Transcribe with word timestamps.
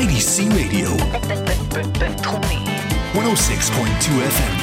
IDC 0.00 0.36
Radio. 0.60 0.88
בינתחומי. 2.00 2.58
106.2 3.14 4.22
FM. 4.34 4.54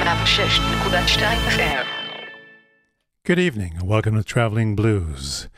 106.2 0.00 1.22
FM. 1.56 1.86
Good 3.24 3.38
evening 3.38 3.72
and 3.78 3.88
welcome 3.88 4.14
to 4.16 4.24
Traveling 4.24 4.76
Blues. 4.76 5.48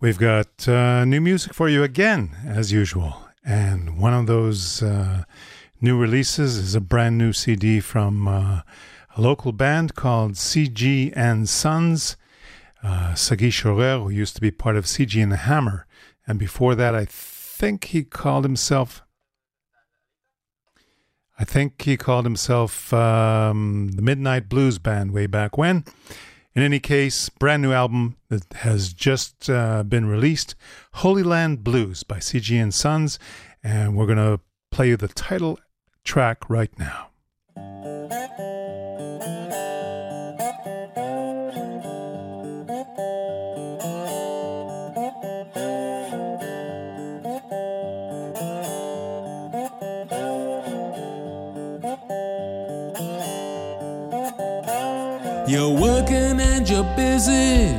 We've 0.00 0.18
got 0.18 0.68
uh, 0.68 1.04
new 1.04 1.20
music 1.20 1.54
for 1.54 1.68
you 1.68 1.82
again, 1.82 2.22
as 2.44 2.72
usual. 2.72 3.12
And 3.44 3.98
one 3.98 4.14
of 4.14 4.26
those 4.26 4.82
uh, 4.82 5.24
new 5.80 5.96
releases 5.98 6.56
is 6.56 6.74
a 6.74 6.80
brand 6.80 7.16
new 7.18 7.32
CD 7.32 7.80
from 7.80 8.28
uh, 8.28 8.60
a 9.16 9.20
local 9.20 9.52
band 9.52 9.94
called 9.94 10.32
CG 10.32 11.12
and 11.16 11.48
Sons. 11.48 12.16
Uh, 12.82 13.14
Sagi 13.14 13.50
Schorer, 13.50 14.02
who 14.02 14.10
used 14.10 14.34
to 14.36 14.40
be 14.40 14.50
part 14.50 14.76
of 14.76 14.84
CG 14.84 15.20
and 15.20 15.32
the 15.32 15.38
Hammer. 15.48 15.86
And 16.26 16.38
before 16.38 16.74
that, 16.76 16.94
I 16.94 17.04
think 17.61 17.83
he 17.83 18.03
called 18.03 18.43
himself. 18.43 19.03
I 21.37 21.43
think 21.43 21.79
he 21.83 21.95
called 21.95 22.25
himself 22.25 22.91
um, 22.91 23.89
the 23.93 24.01
Midnight 24.01 24.49
Blues 24.49 24.79
Band 24.79 25.11
way 25.11 25.27
back 25.27 25.59
when. 25.59 25.85
In 26.55 26.63
any 26.63 26.79
case, 26.79 27.29
brand 27.29 27.61
new 27.61 27.71
album 27.71 28.17
that 28.29 28.51
has 28.65 28.93
just 28.93 29.47
uh, 29.47 29.83
been 29.83 30.07
released, 30.07 30.55
Holy 30.93 31.21
Land 31.21 31.63
Blues 31.63 32.01
by 32.01 32.17
CG 32.17 32.51
and 32.59 32.73
Sons, 32.73 33.19
and 33.63 33.95
we're 33.95 34.07
to 34.17 34.39
play 34.71 34.87
you 34.87 34.97
the 34.97 35.07
title 35.07 35.59
track 36.03 36.49
right 36.49 36.71
now. 36.79 37.09
You're 55.51 55.69
working 55.69 56.39
and 56.39 56.69
you're 56.69 56.95
busy. 56.95 57.75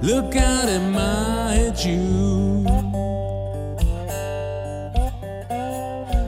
Look 0.00 0.36
out 0.36 0.70
at 0.70 0.80
my 0.90 1.54
at 1.66 1.84
you. 1.84 2.64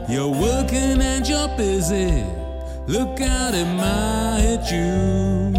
You're 0.07 0.29
working 0.29 1.01
and 1.01 1.27
you're 1.27 1.49
busy. 1.57 2.23
Look 2.87 3.23
out 3.23 3.55
at 3.55 3.75
my 3.75 4.39
at 4.53 4.71
you. 4.71 5.55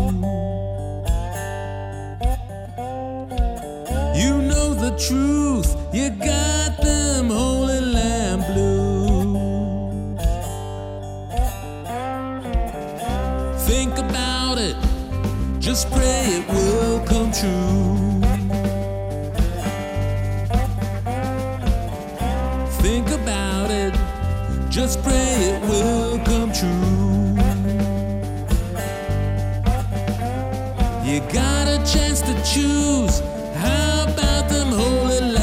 You 4.21 4.39
know 4.39 4.75
the 4.75 4.95
truth. 4.99 5.75
You 5.91 6.11
got 6.11 6.52
will 25.67 26.19
come 26.19 26.51
true. 26.51 27.35
You 31.03 31.19
got 31.31 31.67
a 31.67 31.77
chance 31.85 32.21
to 32.21 32.33
choose. 32.43 33.21
How 33.55 34.05
about 34.07 34.49
them 34.49 34.69
holy 34.69 35.19
lamb 35.19 35.42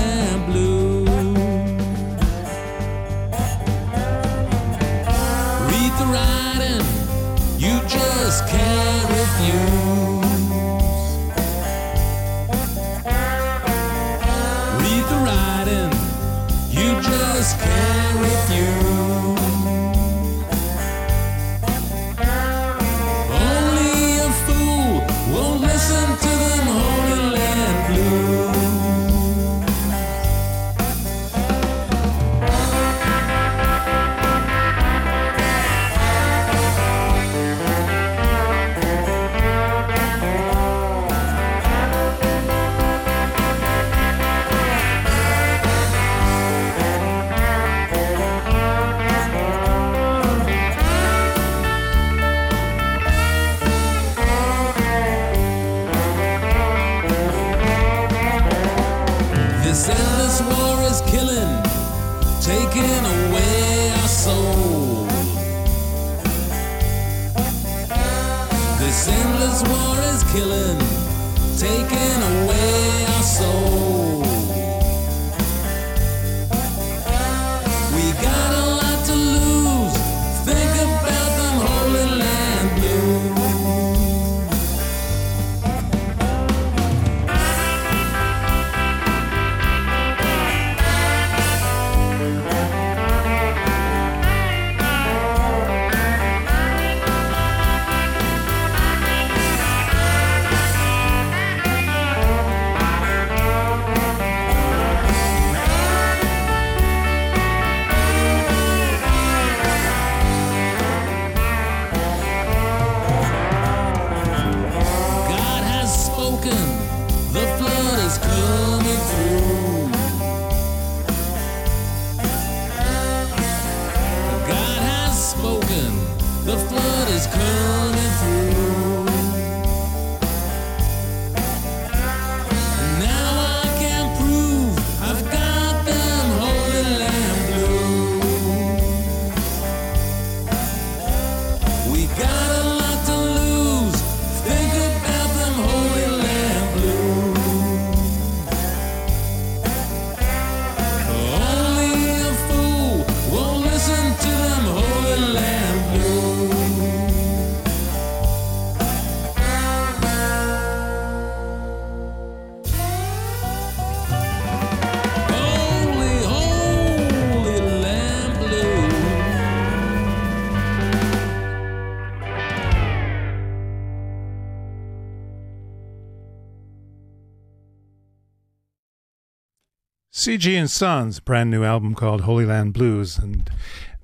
CG 180.21 180.55
and 180.55 180.71
Sons, 180.71 181.19
brand 181.19 181.51
new 181.51 181.65
album 181.65 181.95
called 181.95 182.21
Holy 182.21 182.45
Land 182.45 182.75
Blues, 182.75 183.17
and 183.17 183.49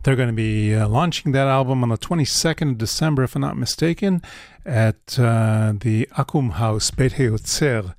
they're 0.03 0.17
going 0.17 0.31
to 0.31 0.33
be 0.33 0.75
uh, 0.75 0.89
launching 0.89 1.33
that 1.33 1.47
album 1.47 1.83
on 1.83 1.91
the 1.91 1.99
22nd 1.99 2.71
of 2.71 2.79
December, 2.79 3.25
if 3.25 3.37
I'm 3.37 3.43
not 3.43 3.59
mistaken, 3.59 4.23
at 4.65 5.19
uh, 5.19 5.75
the 5.79 6.09
Akum 6.17 6.53
House 6.53 6.91
Beit 6.91 7.13
Heotzer 7.13 7.95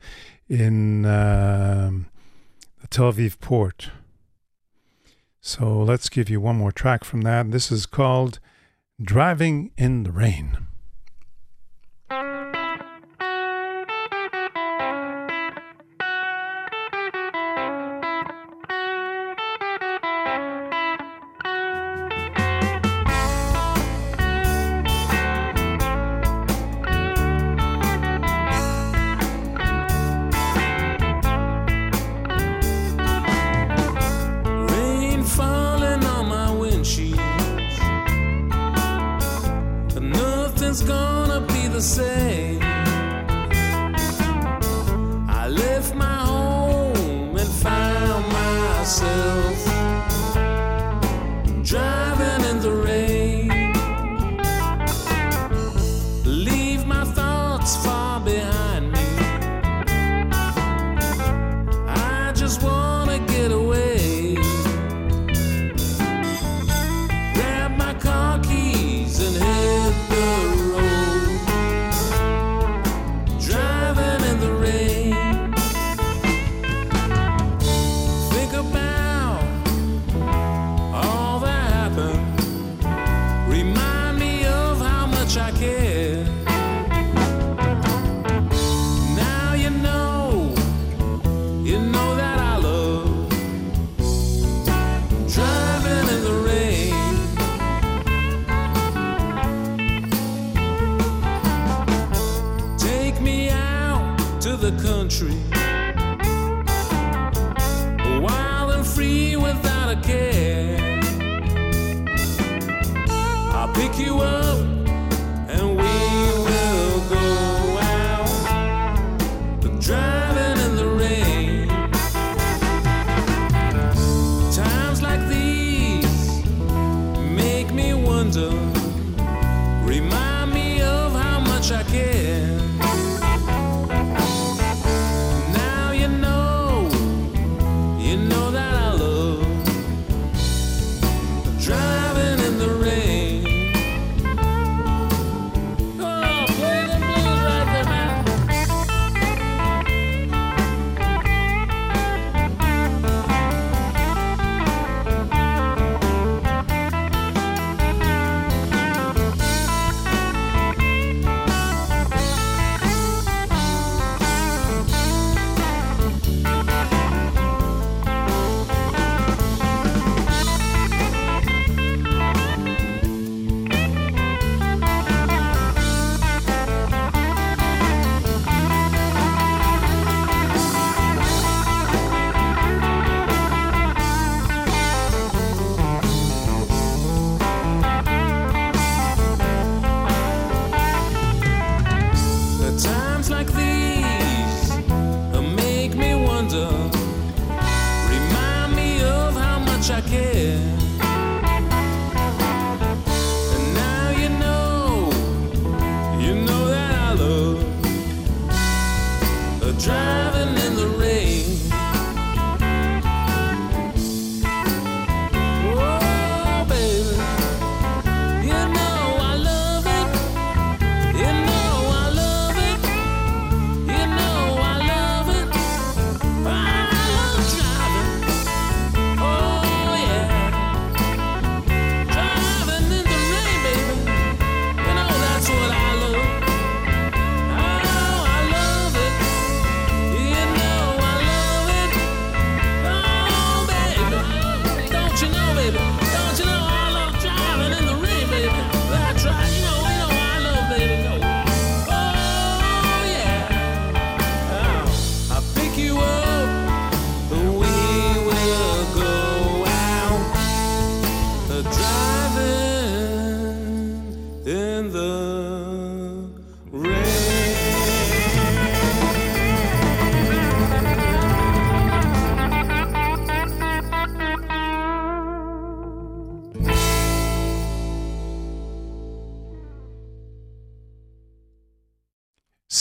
in 0.50 1.06
uh, 1.06 1.92
the 2.81 2.88
Tel 2.88 3.14
Aviv 3.14 3.40
port. 3.40 3.92
So 5.40 5.84
let's 5.84 6.10
give 6.10 6.28
you 6.28 6.42
one 6.42 6.56
more 6.56 6.72
track 6.72 7.04
from 7.04 7.22
that. 7.22 7.52
This 7.52 7.72
is 7.72 7.86
called 7.86 8.40
Driving 9.00 9.69
in 9.78 10.02
the 10.02 10.12
Rain. 10.12 10.58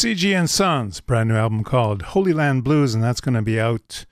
CG 0.07 0.39
and 0.39 0.49
Sons, 0.49 1.01
brand 1.01 1.31
new 1.31 1.35
album 1.35 1.65
called 1.65 2.03
Holy 2.03 2.33
Land 2.33 2.63
Blues, 2.63 2.95
and 2.95 3.03
that's 3.03 3.21
going 3.21 3.35
to 3.35 3.43
be 3.43 3.59
out 3.59 4.07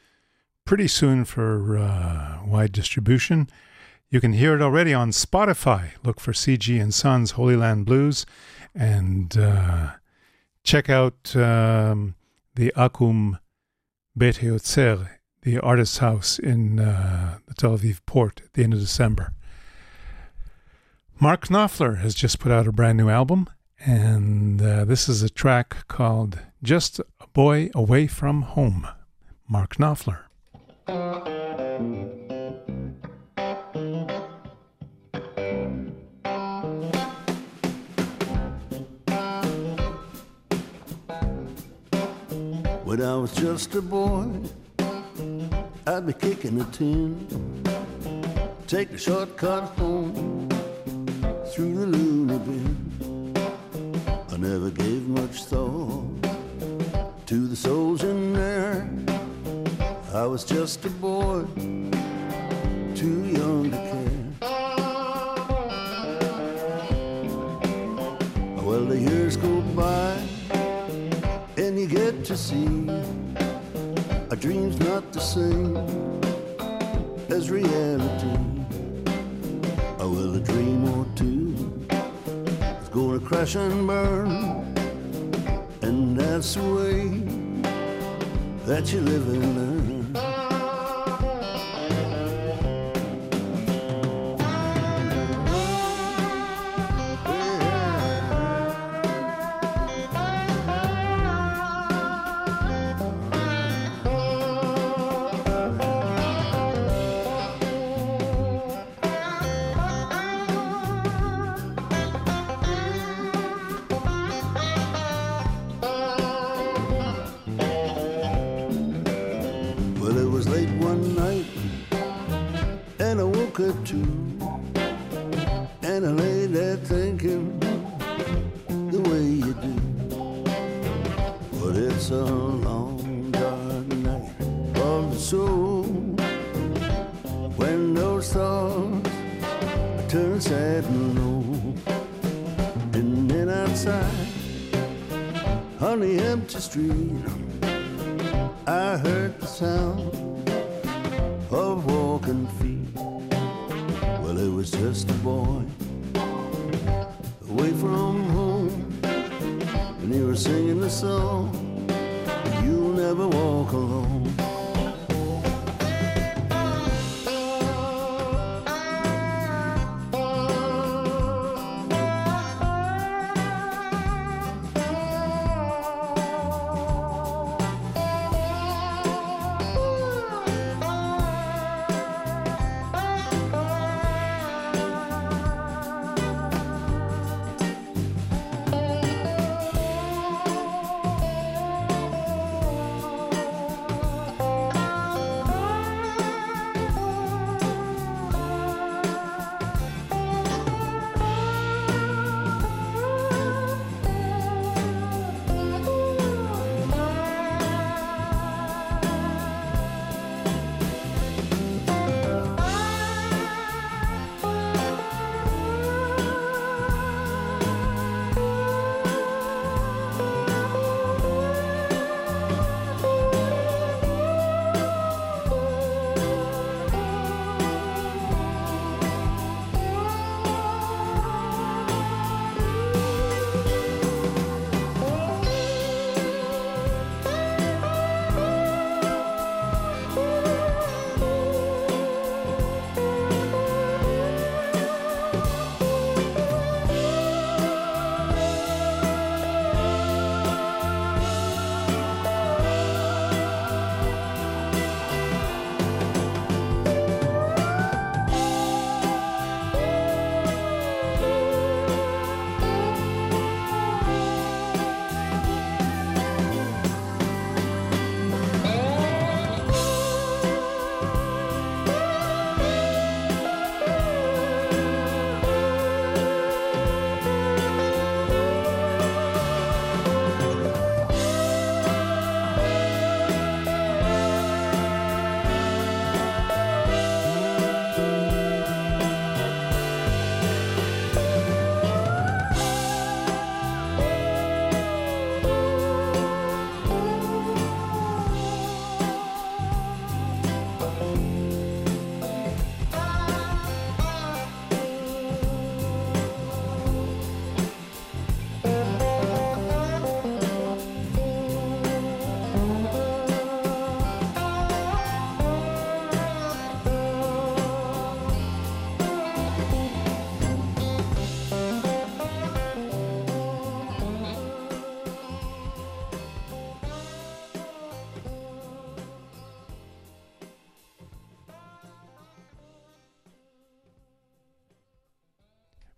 pretty 0.65 0.89
soon 0.89 1.25
for 1.25 1.79
uh, 1.79 2.41
wide 2.45 2.73
distribution. 2.73 3.49
You 4.11 4.21
can 4.21 4.33
hear 4.33 4.57
it 4.57 4.61
already 4.61 4.93
on 4.93 5.13
Spotify. 5.13 5.91
Look 6.03 6.19
for 6.19 6.33
CG 6.33 6.83
and 6.83 6.93
Sons 6.93 7.31
Holy 7.39 7.55
Land 7.55 7.87
Blues 7.87 8.27
and 8.75 9.39
uh, 9.39 9.91
check 10.65 10.91
out 10.91 11.37
um, 11.37 12.17
the 12.57 12.73
Akum 12.77 13.39
Beteotzer, 14.19 15.11
the 15.43 15.61
artist's 15.61 15.99
house 15.99 16.41
in 16.41 16.81
uh, 16.81 17.39
the 17.47 17.55
Tel 17.55 17.79
Aviv 17.79 18.01
port 18.05 18.41
at 18.45 18.55
the 18.55 18.65
end 18.65 18.75
of 18.75 18.81
December. 18.81 19.33
Mark 21.21 21.47
Knopfler 21.47 21.99
has 21.99 22.17
just 22.17 22.41
put 22.41 22.51
out 22.51 22.67
a 22.67 22.73
brand 22.73 22.99
new 22.99 23.09
album, 23.09 23.49
and 23.87 24.63
uh, 24.63 24.85
this 24.85 25.09
is 25.09 25.23
a 25.23 25.29
track 25.29 25.87
called 25.89 26.41
Just 26.63 26.99
a 26.99 27.27
Boy 27.33 27.71
Away 27.75 28.07
from 28.07 28.43
Home. 28.43 28.89
Mark 29.47 29.77
Knopfler. 29.77 30.21
When 42.85 43.03
I 43.03 43.17
was 43.17 43.35
just 43.35 43.75
a 43.75 43.83
boy, 43.83 44.31
I'd 45.87 46.07
be 46.07 46.13
kicking 46.15 46.61
a 46.61 46.65
tin, 46.65 47.27
take 48.67 48.91
the 48.93 48.99
shortcut 48.99 49.65
home 49.79 50.49
through 51.53 51.75
the 51.75 51.87
loony 51.87 52.39
bin. 52.39 53.14
I 54.35 54.37
never 54.37 54.69
gave 54.69 55.07
much 55.07 55.45
thought 55.45 56.03
to 57.27 57.47
the 57.47 57.55
souls 57.55 58.03
in 58.03 58.33
there. 58.33 58.91
I 60.13 60.27
was 60.27 60.43
just 60.43 60.85
a 60.85 60.91
boy, 60.91 61.45
too 62.97 63.27
young 63.27 63.71
to 63.71 63.77
care. 63.77 64.27
Well, 68.61 68.85
the 68.87 68.99
years 68.99 69.37
go 69.37 69.61
by, 69.77 70.21
and 71.57 71.79
you 71.79 71.87
get 71.87 72.25
to 72.25 72.37
see 72.37 72.89
a 74.31 74.37
dream's 74.37 74.81
not 74.81 75.13
the 75.13 75.21
same 75.21 75.77
as 77.31 77.53
reality. 77.53 78.37
Oh, 80.01 80.11
well, 80.11 80.35
a 80.35 80.41
dream 80.41 80.89
or 80.89 81.07
two 81.15 81.44
gonna 82.95 83.19
crash 83.19 83.57
and 83.57 83.89
burn, 83.89 84.31
and 85.83 86.17
that's 86.17 86.55
the 86.55 86.63
way 86.63 87.09
that 88.67 88.93
you 88.93 89.01
live 89.01 89.29
and 89.31 89.74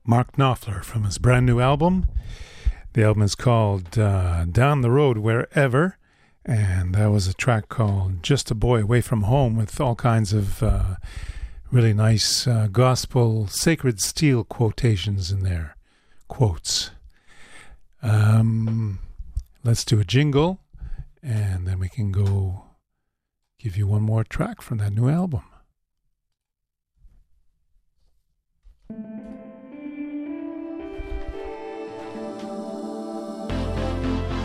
Mark 0.06 0.36
Knopfler 0.36 0.84
from 0.84 1.02
his 1.02 1.18
brand 1.18 1.46
new 1.46 1.60
album. 1.60 2.06
The 2.92 3.04
album 3.04 3.22
is 3.22 3.34
called 3.34 3.98
uh, 3.98 4.44
Down 4.44 4.80
the 4.80 4.90
Road 4.90 5.18
Wherever, 5.18 5.98
and 6.44 6.94
that 6.94 7.10
was 7.10 7.26
a 7.26 7.34
track 7.34 7.68
called 7.68 8.22
Just 8.22 8.50
a 8.50 8.54
Boy 8.54 8.82
Away 8.82 9.00
from 9.00 9.22
Home 9.22 9.56
with 9.56 9.80
all 9.80 9.96
kinds 9.96 10.32
of 10.32 10.62
uh, 10.62 10.96
really 11.72 11.92
nice 11.92 12.46
uh, 12.46 12.68
gospel 12.70 13.48
sacred 13.48 14.00
steel 14.00 14.44
quotations 14.44 15.32
in 15.32 15.42
there. 15.42 15.76
Quotes. 16.28 16.92
Um, 18.00 19.00
let's 19.64 19.84
do 19.84 19.98
a 19.98 20.04
jingle, 20.04 20.60
and 21.22 21.66
then 21.66 21.80
we 21.80 21.88
can 21.88 22.12
go 22.12 22.62
give 23.58 23.76
you 23.76 23.88
one 23.88 24.02
more 24.02 24.22
track 24.22 24.62
from 24.62 24.78
that 24.78 24.92
new 24.92 25.08
album. 25.08 25.42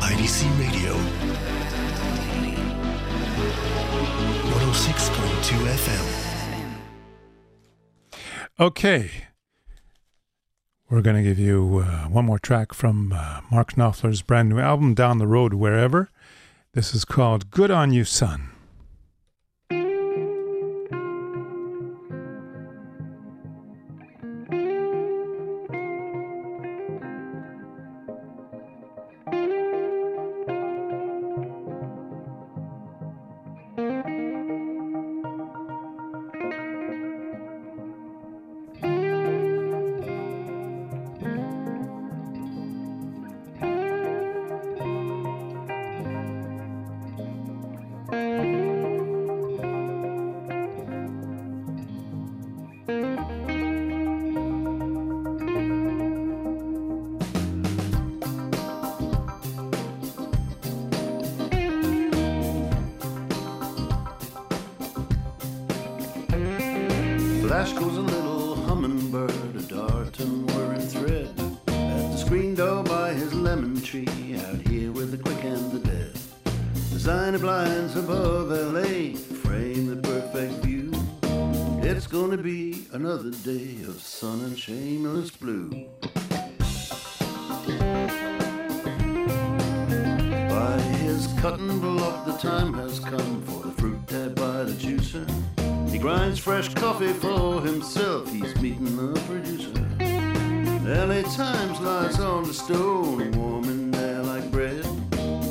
IDC 0.01 0.49
Radio. 0.59 0.93
106.2 4.49 5.67
FM. 5.67 6.05
Okay. 8.59 9.11
We're 10.89 11.01
going 11.01 11.15
to 11.15 11.23
give 11.23 11.39
you 11.39 11.83
uh, 11.85 12.05
one 12.07 12.25
more 12.25 12.39
track 12.39 12.73
from 12.73 13.13
uh, 13.13 13.41
Mark 13.51 13.73
Knopfler's 13.73 14.21
brand 14.21 14.49
new 14.49 14.59
album, 14.59 14.93
Down 14.93 15.17
the 15.19 15.27
Road 15.27 15.53
Wherever. 15.53 16.09
This 16.73 16.93
is 16.93 17.05
called 17.05 17.49
Good 17.51 17.71
on 17.71 17.93
You, 17.93 18.03
Son. 18.03 18.50
Fresh 96.41 96.73
coffee 96.73 97.13
for 97.13 97.61
himself, 97.61 98.27
he's 98.31 98.55
meeting 98.59 98.97
the 98.97 99.19
producer. 99.21 99.71
LA 100.83 101.21
Times 101.35 101.79
lies 101.81 102.19
on 102.19 102.43
the 102.45 102.53
stone, 102.53 103.31
warm 103.33 103.65
in 103.65 103.91
there 103.91 104.23
like 104.23 104.49
bread. 104.49 104.83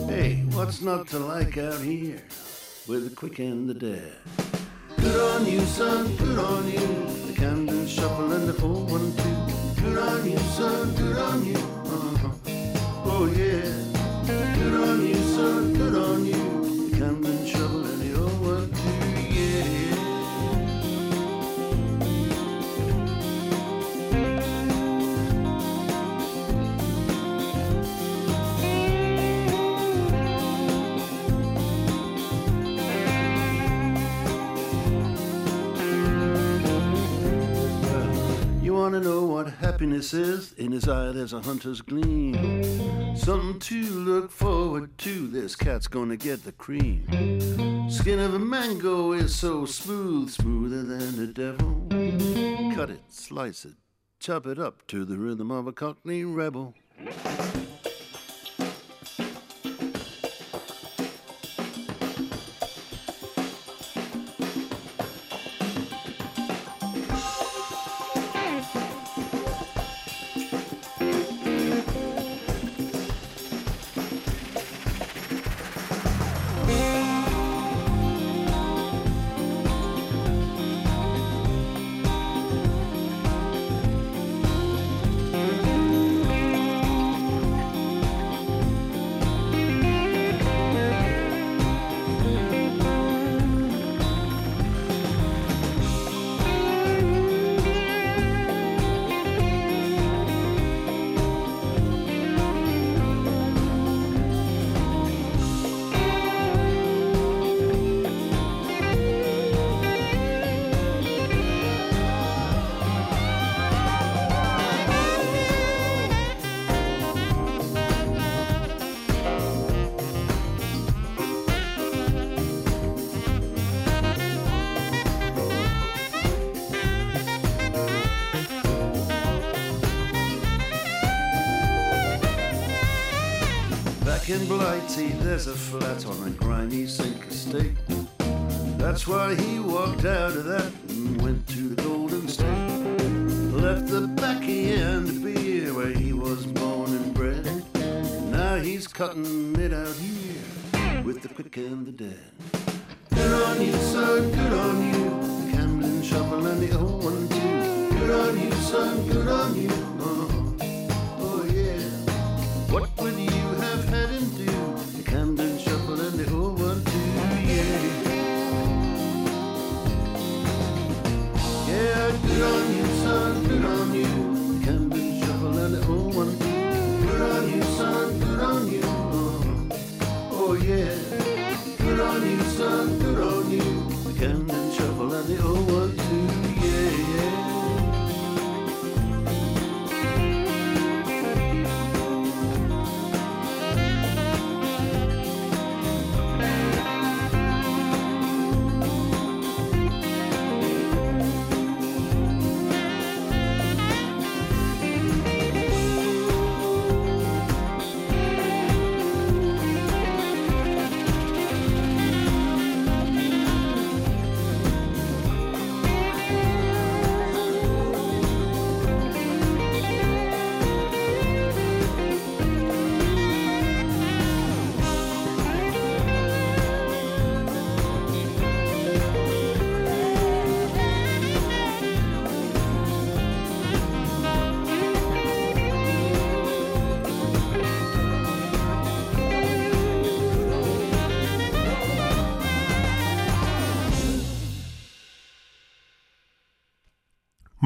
Hey, 0.09 0.44
what's 0.50 0.83
not 0.83 1.07
to 1.09 1.20
like 1.20 1.57
out 1.59 1.81
here 1.81 2.20
with 2.88 3.09
the 3.09 3.14
quick 3.14 3.38
and 3.38 3.68
the 3.68 3.74
dead? 3.74 4.14
Good 4.96 5.20
on 5.37 5.46
you, 5.46 5.61
son, 5.61 6.16
good 6.16 6.38
on 6.40 6.66
you. 6.66 6.81
The 7.29 7.35
Camden 7.37 7.87
Shuffle 7.87 8.33
and 8.33 8.48
the 8.48 8.55
412. 8.55 9.76
Good 9.76 9.96
on 9.96 10.29
you, 10.29 10.38
son, 10.38 10.94
good 10.96 11.16
on 11.18 11.46
you. 11.46 11.55
Uh-huh. 11.55 12.31
Oh, 13.05 13.33
yeah. 13.37 13.70
Is? 40.01 40.53
In 40.55 40.73
his 40.73 40.89
eye 40.89 41.13
there's 41.13 41.35
a 41.35 41.41
hunter's 41.41 41.83
gleam. 41.83 43.15
Something 43.15 43.61
to 43.61 43.83
look 43.91 44.31
forward 44.31 44.97
to. 44.99 45.27
This 45.29 45.55
cat's 45.55 45.87
gonna 45.87 46.17
get 46.17 46.43
the 46.45 46.53
cream. 46.53 47.05
Skin 47.91 48.19
of 48.19 48.33
a 48.33 48.39
mango 48.39 49.13
is 49.13 49.35
so 49.35 49.67
smooth, 49.67 50.31
smoother 50.31 50.83
than 50.83 51.17
the 51.17 51.27
devil. 51.27 51.87
Cut 52.75 52.89
it, 52.89 53.03
slice 53.09 53.67
it, 53.67 53.75
chop 54.19 54.47
it 54.47 54.59
up 54.59 54.87
to 54.87 55.05
the 55.05 55.19
rhythm 55.19 55.51
of 55.51 55.67
a 55.67 55.73
cockney 55.73 56.25
rebel. 56.25 56.75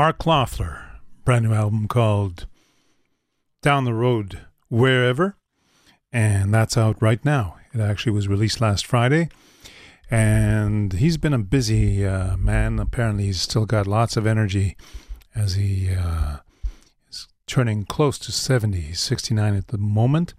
Mark 0.05 0.19
Knopfler, 0.19 0.83
brand 1.25 1.47
new 1.47 1.55
album 1.55 1.89
called 1.89 2.47
Down 3.63 3.87
the 3.87 3.95
Road 3.95 4.41
Wherever, 4.69 5.39
and 6.13 6.53
that's 6.53 6.77
out 6.77 7.01
right 7.01 7.25
now. 7.25 7.57
It 7.73 7.81
actually 7.81 8.13
was 8.13 8.29
released 8.29 8.61
last 8.61 8.85
Friday, 8.85 9.31
and 10.11 10.93
he's 10.93 11.17
been 11.17 11.33
a 11.33 11.39
busy 11.39 12.05
uh, 12.05 12.37
man. 12.37 12.79
Apparently, 12.79 13.25
he's 13.25 13.41
still 13.41 13.65
got 13.65 13.87
lots 13.87 14.19
of 14.19 14.27
energy 14.27 14.77
as 15.35 15.55
he 15.55 15.89
uh, 15.99 16.41
is 17.09 17.27
turning 17.47 17.87
close 17.87 18.19
to 18.19 18.31
70. 18.31 18.79
He's 18.79 19.01
69 19.01 19.57
at 19.57 19.69
the 19.69 19.79
moment. 19.79 20.35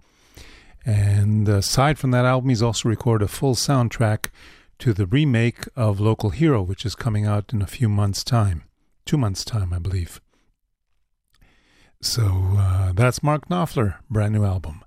And 0.84 1.48
aside 1.48 1.98
from 1.98 2.12
that 2.12 2.24
album, 2.24 2.50
he's 2.50 2.62
also 2.62 2.88
recorded 2.88 3.24
a 3.24 3.28
full 3.28 3.56
soundtrack 3.56 4.26
to 4.78 4.92
the 4.92 5.06
remake 5.06 5.64
of 5.74 5.98
Local 5.98 6.30
Hero, 6.30 6.62
which 6.62 6.86
is 6.86 6.94
coming 6.94 7.26
out 7.26 7.52
in 7.52 7.62
a 7.62 7.66
few 7.66 7.88
months' 7.88 8.22
time. 8.22 8.62
Two 9.06 9.16
months' 9.16 9.44
time, 9.44 9.72
I 9.72 9.78
believe. 9.78 10.20
So 12.02 12.56
uh, 12.58 12.92
that's 12.92 13.22
Mark 13.22 13.48
Knopfler, 13.48 13.98
brand 14.10 14.34
new 14.34 14.44
album. 14.44 14.84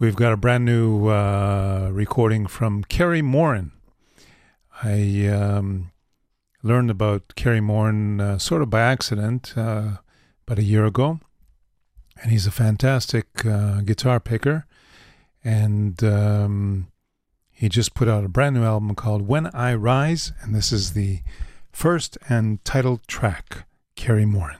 We've 0.00 0.16
got 0.16 0.32
a 0.32 0.36
brand 0.36 0.64
new 0.64 1.06
uh, 1.06 1.90
recording 1.92 2.48
from 2.48 2.82
Kerry 2.82 3.22
Moran. 3.22 3.70
I 4.82 5.28
um, 5.28 5.92
learned 6.64 6.90
about 6.90 7.36
Kerry 7.36 7.60
Moran 7.60 8.20
uh, 8.20 8.38
sort 8.38 8.62
of 8.62 8.70
by 8.70 8.80
accident 8.80 9.54
uh, 9.56 9.98
about 10.44 10.58
a 10.58 10.64
year 10.64 10.84
ago. 10.84 11.20
And 12.20 12.32
he's 12.32 12.48
a 12.48 12.50
fantastic 12.50 13.46
uh, 13.46 13.82
guitar 13.82 14.18
picker. 14.18 14.66
And 15.44 16.02
um, 16.02 16.88
he 17.52 17.68
just 17.68 17.94
put 17.94 18.08
out 18.08 18.24
a 18.24 18.28
brand 18.28 18.56
new 18.56 18.64
album 18.64 18.96
called 18.96 19.22
When 19.22 19.46
I 19.54 19.72
Rise. 19.74 20.32
And 20.42 20.52
this 20.52 20.72
is 20.72 20.94
the 20.94 21.20
first 21.74 22.16
and 22.28 22.64
title 22.64 23.00
track, 23.06 23.66
Kerry 23.96 24.24
Moran. 24.24 24.58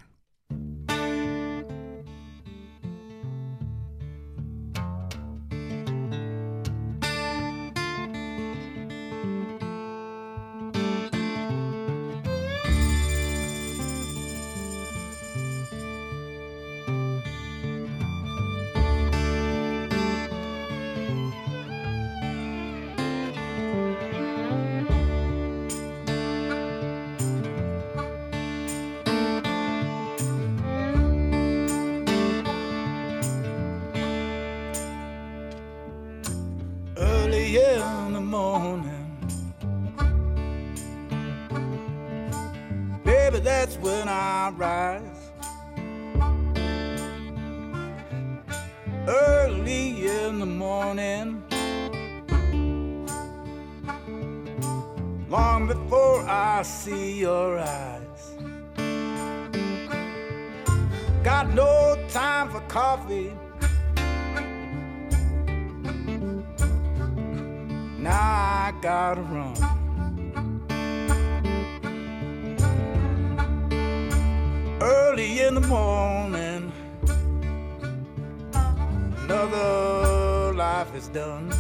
Another 79.25 80.53
life 80.53 80.95
is 80.95 81.09
done. 81.09 81.51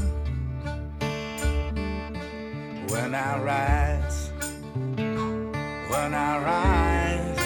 When 2.89 3.15
I 3.15 3.39
rise, 3.43 4.31
when 5.89 6.15
I 6.15 6.39
rise, 6.51 7.39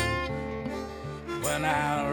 when 1.44 1.64
I 1.64 2.11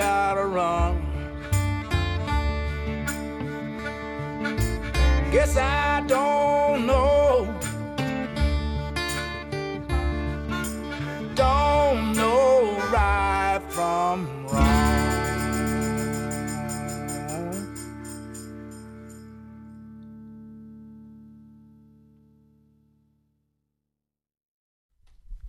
Gotta 0.00 0.46
run. 0.46 0.96
Guess 5.30 5.58
I 5.58 6.02
don't 6.06 6.86
know. 6.86 7.54
Don't 11.34 12.12
know 12.14 12.78
right 12.90 13.60
from 13.68 14.46
wrong. 14.46 14.70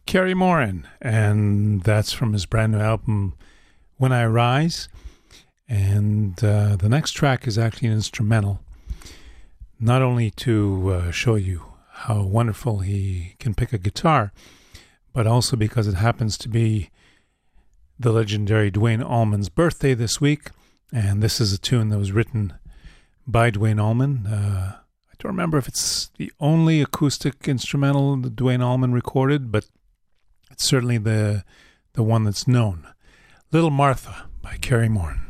Kerry 0.06 0.34
Moran, 0.34 0.90
and 1.02 1.84
that's 1.84 2.12
from 2.12 2.34
his 2.34 2.46
brand 2.46 2.74
new 2.74 2.80
album, 2.80 3.36
When 4.02 4.12
I 4.12 4.26
Rise. 4.26 4.90
And 5.70 6.44
uh, 6.44 6.76
the 6.76 6.90
next 6.90 7.12
track 7.12 7.46
is 7.46 7.60
actually 7.60 7.90
an 7.90 7.94
instrumental, 7.94 8.60
not 9.80 10.02
only 10.02 10.32
to 10.32 10.90
uh, 10.90 11.12
show 11.12 11.36
you 11.36 11.74
how 11.92 12.24
wonderful 12.24 12.80
he 12.80 13.36
can 13.38 13.54
pick 13.54 13.74
a 13.74 13.78
guitar, 13.78 14.34
but 15.14 15.28
also 15.28 15.56
because 15.56 15.88
it 15.88 15.94
happens 15.94 16.36
to 16.40 16.50
be 16.50 16.90
the 18.00 18.12
legendary 18.12 18.72
Duane 18.72 19.04
Allman's 19.04 19.50
birthday 19.50 19.94
this 19.94 20.20
week. 20.20 20.50
And 20.92 21.22
this 21.22 21.40
is 21.40 21.54
a 21.54 21.60
tune 21.60 21.90
that 21.90 22.00
was 22.00 22.12
written 22.12 22.54
by 23.28 23.52
Duane 23.52 23.80
Allman. 23.80 24.26
Uh, 24.26 24.78
I 25.12 25.14
don't 25.20 25.32
remember 25.32 25.60
if 25.60 25.68
it's 25.68 26.10
the 26.18 26.32
only 26.40 26.82
acoustic 26.82 27.48
instrumental 27.48 28.18
that 28.18 28.36
Duane 28.36 28.64
Allman 28.64 28.94
recorded, 28.94 29.52
but 29.52 29.68
it's 30.50 30.68
certainly 30.68 30.98
the 30.98 31.44
the 31.94 32.02
one 32.02 32.24
that's 32.24 32.48
known. 32.48 32.88
Little 33.54 33.70
Martha 33.70 34.30
by 34.42 34.56
Kerry 34.56 34.88
Moran. 34.88 35.26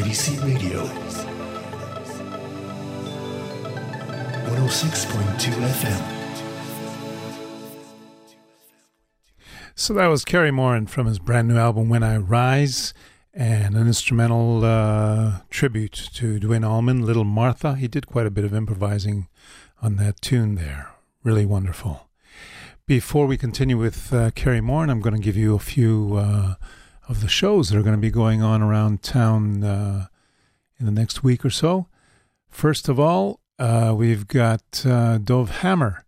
IDC 0.00 0.42
Radio. 0.42 0.84
106.2 4.46 5.52
FM. 5.76 6.02
So 9.74 9.92
that 9.92 10.06
was 10.06 10.24
Kerry 10.24 10.50
Moran 10.50 10.86
from 10.86 11.06
his 11.06 11.18
brand 11.18 11.48
new 11.48 11.58
album 11.58 11.90
When 11.90 12.02
I 12.02 12.16
Rise 12.16 12.94
and 13.34 13.76
an 13.76 13.86
instrumental 13.86 14.64
uh, 14.64 15.40
tribute 15.50 16.08
to 16.14 16.38
Duane 16.38 16.64
Allman, 16.64 17.04
Little 17.04 17.24
Martha. 17.24 17.74
He 17.74 17.86
did 17.86 18.06
quite 18.06 18.24
a 18.24 18.30
bit 18.30 18.46
of 18.46 18.54
improvising 18.54 19.28
on 19.82 19.96
that 19.96 20.22
tune 20.22 20.54
there. 20.54 20.92
Really 21.22 21.44
wonderful. 21.44 22.08
Before 22.86 23.26
we 23.26 23.36
continue 23.36 23.76
with 23.76 24.14
uh, 24.14 24.30
Kerry 24.30 24.62
Moran, 24.62 24.88
I'm 24.88 25.02
going 25.02 25.14
to 25.14 25.20
give 25.20 25.36
you 25.36 25.54
a 25.54 25.58
few 25.58 26.14
uh, 26.16 26.54
of 27.10 27.20
the 27.22 27.28
shows 27.28 27.68
that 27.68 27.76
are 27.76 27.82
going 27.82 27.96
to 27.96 28.00
be 28.00 28.10
going 28.10 28.40
on 28.40 28.62
around 28.62 29.02
town 29.02 29.64
uh, 29.64 30.06
in 30.78 30.86
the 30.86 30.92
next 30.92 31.24
week 31.24 31.44
or 31.44 31.50
so. 31.50 31.88
First 32.48 32.88
of 32.88 33.00
all, 33.00 33.40
uh, 33.58 33.92
we've 33.96 34.28
got 34.28 34.86
uh, 34.86 35.18
Dov 35.18 35.50
Hammer 35.58 36.04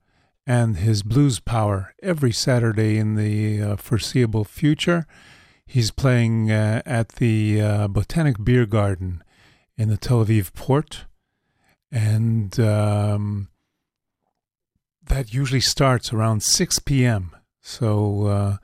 and 0.47 0.77
his 0.77 1.03
blues 1.03 1.41
power 1.41 1.93
every 2.05 2.31
Saturday 2.31 2.99
in 2.99 3.17
the 3.17 3.61
uh, 3.61 3.77
foreseeable 3.77 4.45
future. 4.45 5.05
He's 5.67 5.91
playing 5.91 6.53
uh, 6.53 6.83
at 6.87 7.09
the 7.17 7.61
uh, 7.61 7.88
Botanic 7.88 8.37
Beer 8.43 8.65
Garden 8.65 9.25
in 9.77 9.88
the 9.88 9.97
Tel 9.97 10.25
Aviv 10.25 10.53
port. 10.55 11.07
And 11.91 12.59
um, 12.61 13.49
that 15.05 15.35
usually 15.35 15.61
starts 15.61 16.12
around 16.12 16.45
6 16.45 16.79
p.m. 16.79 17.35
So 17.61 18.59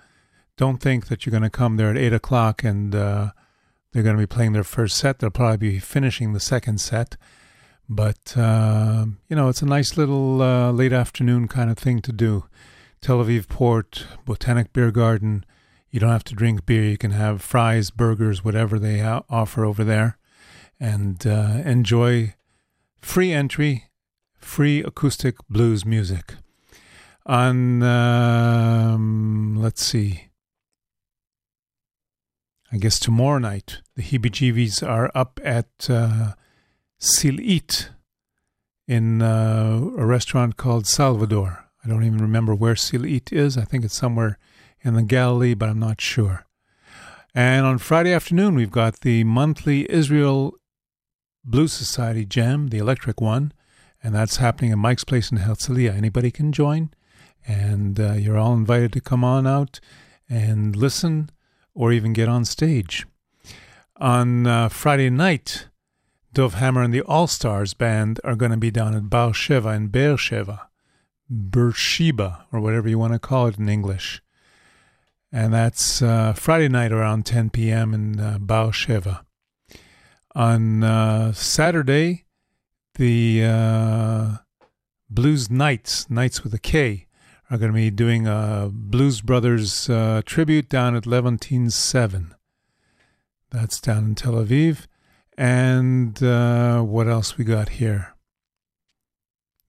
don't 0.58 0.82
think 0.82 1.06
that 1.06 1.24
you're 1.24 1.30
going 1.30 1.44
to 1.44 1.50
come 1.50 1.76
there 1.76 1.90
at 1.90 1.96
8 1.96 2.12
o'clock 2.12 2.64
and 2.64 2.94
uh, 2.94 3.30
they're 3.92 4.02
going 4.02 4.16
to 4.16 4.22
be 4.22 4.26
playing 4.26 4.52
their 4.52 4.64
first 4.64 4.98
set. 4.98 5.20
They'll 5.20 5.30
probably 5.30 5.56
be 5.56 5.78
finishing 5.78 6.32
the 6.32 6.40
second 6.40 6.80
set. 6.80 7.16
But, 7.88 8.36
uh, 8.36 9.06
you 9.28 9.36
know, 9.36 9.48
it's 9.48 9.62
a 9.62 9.66
nice 9.66 9.96
little 9.96 10.42
uh, 10.42 10.72
late 10.72 10.92
afternoon 10.92 11.48
kind 11.48 11.70
of 11.70 11.78
thing 11.78 12.00
to 12.02 12.12
do. 12.12 12.44
Tel 13.00 13.24
Aviv 13.24 13.48
Port, 13.48 14.04
Botanic 14.26 14.72
Beer 14.72 14.90
Garden. 14.90 15.46
You 15.90 16.00
don't 16.00 16.10
have 16.10 16.24
to 16.24 16.34
drink 16.34 16.66
beer. 16.66 16.84
You 16.84 16.98
can 16.98 17.12
have 17.12 17.40
fries, 17.40 17.90
burgers, 17.90 18.44
whatever 18.44 18.78
they 18.78 18.98
ha- 18.98 19.22
offer 19.30 19.64
over 19.64 19.84
there, 19.84 20.18
and 20.78 21.24
uh, 21.26 21.62
enjoy 21.64 22.34
free 23.00 23.32
entry, 23.32 23.84
free 24.36 24.82
acoustic 24.82 25.36
blues 25.48 25.86
music. 25.86 26.34
On, 27.24 27.82
um, 27.82 29.56
let's 29.56 29.84
see, 29.84 30.27
I 32.70 32.76
guess 32.76 32.98
tomorrow 32.98 33.38
night, 33.38 33.80
the 33.96 34.02
Heebie 34.02 34.30
Jeebies 34.30 34.86
are 34.86 35.10
up 35.14 35.40
at 35.42 35.88
uh, 35.88 36.32
Silit 37.00 37.88
in 38.86 39.22
uh, 39.22 39.80
a 39.96 40.04
restaurant 40.04 40.58
called 40.58 40.86
Salvador. 40.86 41.64
I 41.82 41.88
don't 41.88 42.04
even 42.04 42.18
remember 42.18 42.54
where 42.54 42.74
Silit 42.74 43.32
is. 43.32 43.56
I 43.56 43.64
think 43.64 43.84
it's 43.84 43.96
somewhere 43.96 44.38
in 44.82 44.94
the 44.94 45.02
Galilee, 45.02 45.54
but 45.54 45.70
I'm 45.70 45.78
not 45.78 46.00
sure. 46.00 46.44
And 47.34 47.64
on 47.64 47.78
Friday 47.78 48.12
afternoon, 48.12 48.54
we've 48.54 48.70
got 48.70 49.00
the 49.00 49.24
monthly 49.24 49.90
Israel 49.90 50.54
Blues 51.42 51.72
Society 51.72 52.26
Jam, 52.26 52.68
the 52.68 52.78
electric 52.78 53.18
one, 53.18 53.52
and 54.02 54.14
that's 54.14 54.36
happening 54.36 54.72
at 54.72 54.78
Mike's 54.78 55.04
Place 55.04 55.32
in 55.32 55.38
Herzliya. 55.38 55.94
Anybody 55.94 56.30
can 56.30 56.52
join, 56.52 56.90
and 57.46 57.98
uh, 57.98 58.12
you're 58.12 58.36
all 58.36 58.52
invited 58.52 58.92
to 58.92 59.00
come 59.00 59.24
on 59.24 59.46
out 59.46 59.80
and 60.28 60.76
listen 60.76 61.30
or 61.78 61.92
even 61.92 62.12
get 62.12 62.28
on 62.28 62.44
stage. 62.44 63.06
On 63.98 64.48
uh, 64.48 64.68
Friday 64.68 65.08
night, 65.10 65.68
Dov 66.32 66.54
Hammer 66.54 66.82
and 66.82 66.92
the 66.92 67.02
All 67.02 67.28
Stars 67.28 67.72
Band 67.72 68.20
are 68.24 68.34
going 68.34 68.50
to 68.50 68.56
be 68.56 68.72
down 68.72 68.96
at 68.96 69.08
Bar 69.08 69.30
Sheva 69.30 69.76
in 69.76 69.86
Beersheba, 69.86 70.68
Beersheba, 71.30 72.46
or 72.52 72.58
whatever 72.58 72.88
you 72.88 72.98
want 72.98 73.12
to 73.12 73.20
call 73.20 73.46
it 73.46 73.58
in 73.58 73.68
English. 73.68 74.20
And 75.30 75.54
that's 75.54 76.02
uh, 76.02 76.32
Friday 76.32 76.68
night 76.68 76.90
around 76.90 77.26
10 77.26 77.50
p.m. 77.50 77.94
in 77.94 78.18
uh, 78.18 78.38
Bar 78.40 78.72
Sheva. 78.72 79.20
On 80.34 80.82
uh, 80.82 81.32
Saturday, 81.32 82.24
the 82.96 83.44
uh, 83.44 84.36
Blues 85.08 85.48
Knights, 85.48 86.10
Knights 86.10 86.42
with 86.42 86.52
a 86.54 86.58
K, 86.58 87.06
are 87.50 87.58
going 87.58 87.72
to 87.72 87.76
be 87.76 87.90
doing 87.90 88.26
a 88.26 88.68
Blues 88.70 89.20
Brothers 89.20 89.88
uh, 89.88 90.22
tribute 90.26 90.68
down 90.68 90.94
at 90.94 91.04
Levontin 91.04 91.72
7. 91.72 92.34
That's 93.50 93.80
down 93.80 94.04
in 94.04 94.14
Tel 94.14 94.34
Aviv. 94.34 94.86
And 95.36 96.22
uh, 96.22 96.82
what 96.82 97.08
else 97.08 97.38
we 97.38 97.44
got 97.44 97.70
here? 97.70 98.14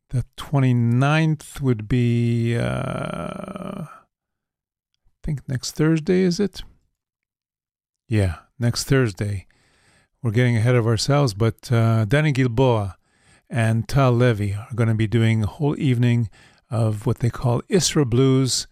The 0.10 0.26
29th 0.38 1.62
would 1.62 1.88
be, 1.88 2.58
uh, 2.58 3.84
I 3.84 3.88
think 5.24 5.48
next 5.48 5.72
Thursday, 5.74 6.22
is 6.22 6.40
it? 6.40 6.64
Yeah, 8.08 8.38
next 8.58 8.86
Thursday. 8.86 9.46
We're 10.22 10.32
getting 10.32 10.58
ahead 10.58 10.76
of 10.76 10.88
ourselves, 10.88 11.34
but 11.34 11.72
uh, 11.72 12.06
Danny 12.06 12.34
Gilboa 12.34 12.98
and 13.50 13.88
Tal 13.88 14.12
Levy 14.12 14.54
are 14.54 14.76
going 14.76 14.90
to 14.90 14.96
be 14.96 15.08
doing 15.08 15.44
a 15.44 15.48
whole 15.48 15.80
evening 15.80 16.30
of 16.70 17.06
what 17.06 17.20
they 17.20 17.30
call 17.30 17.62
Isra 17.64 18.10
Blues, 18.10 18.68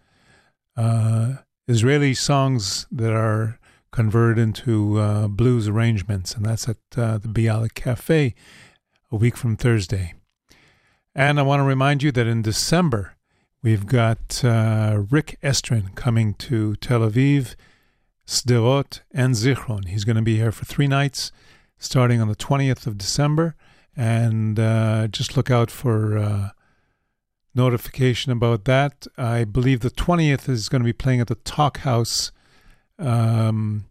uh, 0.76 1.36
Israeli 1.66 2.14
songs 2.14 2.86
that 2.90 3.12
are 3.12 3.58
converted 3.90 4.38
into 4.38 4.98
uh, 4.98 5.28
blues 5.28 5.68
arrangements, 5.68 6.34
and 6.34 6.44
that's 6.44 6.68
at 6.68 6.76
uh, 6.96 7.18
the 7.18 7.28
Bialik 7.28 7.74
Cafe 7.74 8.34
a 9.10 9.16
week 9.16 9.36
from 9.36 9.56
Thursday. 9.56 10.14
And 11.14 11.40
I 11.40 11.42
want 11.42 11.60
to 11.60 11.64
remind 11.64 12.02
you 12.02 12.12
that 12.12 12.26
in 12.26 12.42
December, 12.42 13.16
we've 13.62 13.86
got 13.86 14.44
uh, 14.44 15.02
Rick 15.10 15.38
Estrin 15.42 15.94
coming 15.94 16.34
to 16.34 16.76
Tel 16.76 17.00
Aviv, 17.00 17.56
Sderot, 18.26 19.00
and 19.10 19.34
Zichron. 19.34 19.88
He's 19.88 20.04
going 20.04 20.16
to 20.16 20.22
be 20.22 20.36
here 20.36 20.52
for 20.52 20.64
three 20.64 20.86
nights, 20.86 21.32
starting 21.78 22.20
on 22.20 22.28
the 22.28 22.36
20th 22.36 22.86
of 22.86 22.98
December. 22.98 23.56
And 23.96 24.60
uh, 24.60 25.08
just 25.08 25.36
look 25.36 25.50
out 25.50 25.70
for 25.72 26.18
uh, 26.18 26.50
notification 27.58 28.32
about 28.32 28.64
that. 28.64 29.06
I 29.18 29.44
believe 29.44 29.80
the 29.80 29.90
20th 29.90 30.48
is 30.48 30.68
going 30.68 30.80
to 30.80 30.86
be 30.86 30.92
playing 30.94 31.20
at 31.20 31.26
the 31.26 31.34
Talk 31.34 31.78
House 31.78 32.32
um, 32.98 33.84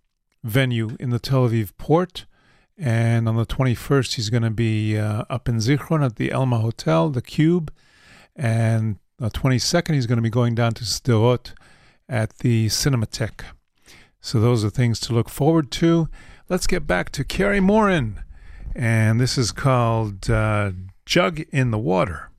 venue 0.44 0.96
in 1.00 1.12
the 1.12 1.20
Tel 1.20 1.48
Aviv 1.48 1.72
port. 1.78 2.26
And 2.78 3.28
on 3.28 3.36
the 3.36 3.46
21st, 3.46 4.16
he's 4.16 4.30
going 4.30 4.44
to 4.44 4.50
be 4.50 4.98
uh, 4.98 5.26
up 5.30 5.50
in 5.50 5.58
Zichron 5.58 6.04
at 6.04 6.16
the 6.16 6.32
Elma 6.32 6.60
Hotel, 6.60 7.10
the 7.10 7.22
Cube. 7.22 7.72
And 8.36 8.98
the 9.20 9.30
22nd, 9.30 9.94
he's 9.94 10.08
going 10.08 10.18
to 10.18 10.24
be 10.24 10.30
going 10.30 10.56
down 10.56 10.74
to 10.76 10.84
Sderot 10.84 11.54
at 12.08 12.38
the 12.40 12.68
Cinematheque. 12.68 13.44
So 14.22 14.40
those 14.40 14.64
are 14.64 14.70
things 14.70 15.00
to 15.02 15.14
look 15.14 15.30
forward 15.30 15.72
to. 15.72 16.08
Let's 16.48 16.68
get 16.68 16.88
back 16.88 17.12
to 17.12 17.24
Kerry 17.26 17.60
Moran. 17.60 18.24
And 18.74 19.20
this 19.20 19.38
is 19.38 19.52
called 19.52 20.30
uh, 20.30 20.72
Jug 21.06 21.42
in 21.52 21.72
the 21.72 21.80
Water. 21.80 22.30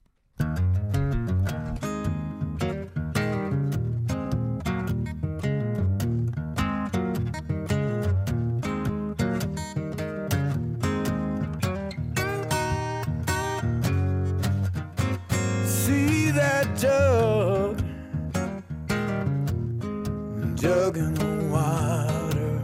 Jug 20.89 20.97
in 20.97 21.51
water. 21.51 22.61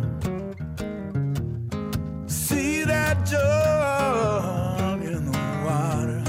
See 2.27 2.85
that 2.85 3.27
jug 3.27 5.03
in 5.03 5.31
the 5.31 5.39
water, 5.67 6.23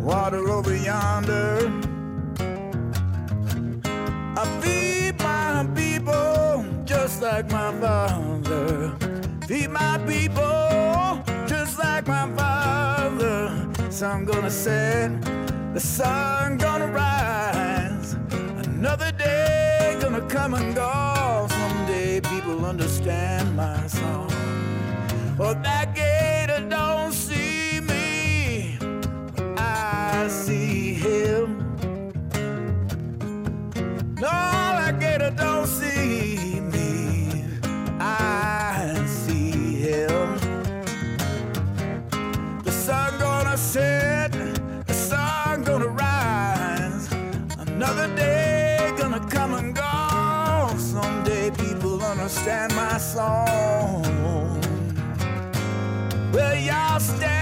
water 0.00 0.48
over 0.48 0.74
yonder. 0.74 1.70
I 4.36 4.44
feed 4.60 5.18
my 5.20 5.68
people 5.74 6.64
just 6.84 7.22
like 7.22 7.48
my 7.52 7.72
father. 7.80 8.92
Feed 9.46 9.70
my 9.70 9.98
people 10.06 11.22
just 11.46 11.78
like 11.78 12.08
my 12.08 12.26
father. 12.34 13.68
Sun 13.90 14.24
gonna 14.24 14.50
set, 14.50 15.10
the 15.74 15.80
sun 15.80 16.58
gonna 16.58 16.88
rise. 16.88 18.14
Another 18.66 19.12
day 19.12 19.96
gonna 20.00 20.26
come 20.28 20.54
and 20.54 20.74
go. 20.74 21.19
People 22.50 22.66
understand 22.66 23.54
my 23.54 23.86
song. 23.86 24.28
Well, 25.38 25.54
that 25.54 25.94
gator 25.94 26.68
don't 26.68 27.12
song. 53.20 54.60
Well, 56.32 56.56
y'all 56.56 57.00
stand 57.00 57.39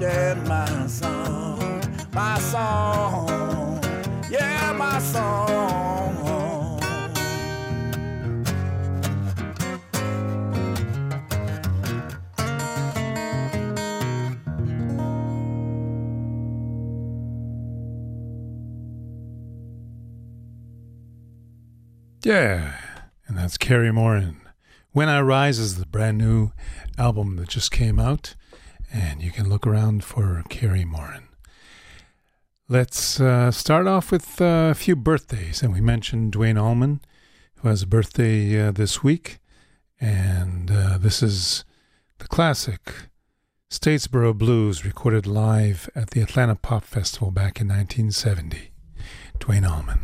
my 0.00 0.86
song, 0.86 1.82
my 2.12 2.38
song, 2.38 3.82
yeah, 4.30 4.72
my 4.78 5.00
song. 5.00 5.58
Yeah, 22.24 22.74
and 23.26 23.36
that's 23.36 23.58
Kerry 23.58 23.90
Moran. 23.90 24.40
When 24.92 25.08
I 25.08 25.20
Rise 25.22 25.58
is 25.58 25.76
the 25.76 25.86
brand 25.86 26.18
new 26.18 26.52
album 26.96 27.36
that 27.36 27.48
just 27.48 27.72
came 27.72 27.98
out, 27.98 28.34
and 28.92 29.22
you 29.22 29.30
can 29.30 29.48
look 29.48 29.66
around 29.66 30.04
for 30.04 30.42
Kerry 30.48 30.84
Moran. 30.84 31.28
Let's 32.68 33.18
uh, 33.18 33.50
start 33.50 33.86
off 33.86 34.12
with 34.12 34.40
uh, 34.40 34.68
a 34.70 34.74
few 34.74 34.94
birthdays, 34.94 35.62
and 35.62 35.72
we 35.72 35.80
mentioned 35.80 36.32
Duane 36.32 36.58
Allman, 36.58 37.00
who 37.56 37.68
has 37.68 37.82
a 37.82 37.86
birthday 37.86 38.68
uh, 38.68 38.70
this 38.72 39.02
week, 39.02 39.38
and 40.00 40.70
uh, 40.70 40.98
this 40.98 41.22
is 41.22 41.64
the 42.18 42.28
classic 42.28 42.92
Statesboro 43.70 44.36
Blues 44.36 44.84
recorded 44.84 45.26
live 45.26 45.90
at 45.94 46.10
the 46.10 46.20
Atlanta 46.20 46.56
Pop 46.56 46.84
Festival 46.84 47.30
back 47.30 47.60
in 47.60 47.68
1970. 47.68 48.70
Duane 49.38 49.64
Allman. 49.64 50.00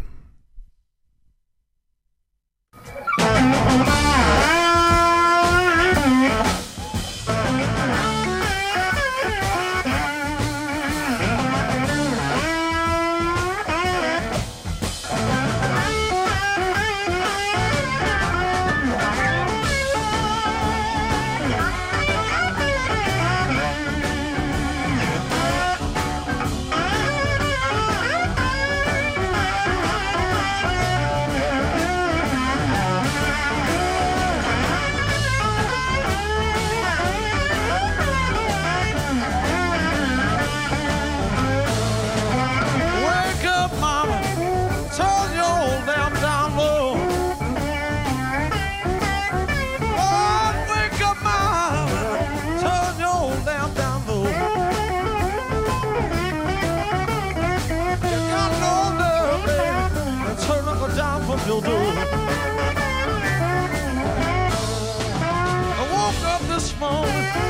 Woke 66.73 67.44